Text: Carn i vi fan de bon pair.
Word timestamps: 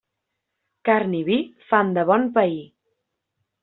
Carn 0.89 1.13
i 1.19 1.21
vi 1.29 1.37
fan 1.69 1.95
de 2.01 2.09
bon 2.11 2.29
pair. 2.43 2.61